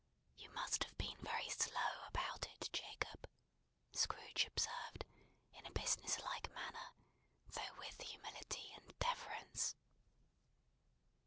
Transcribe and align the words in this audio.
"You 0.35 0.49
must 0.53 0.85
have 0.85 0.97
been 0.97 1.19
very 1.19 1.47
slow 1.49 2.05
about 2.07 2.47
it, 2.47 2.71
Jacob," 2.73 3.29
Scrooge 3.93 4.47
observed, 4.47 5.05
in 5.53 5.63
a 5.67 5.71
business 5.73 6.19
like 6.25 6.49
manner, 6.55 6.95
though 7.51 7.75
with 7.77 8.01
humility 8.01 8.71
and 8.75 8.97
deference. 8.97 9.75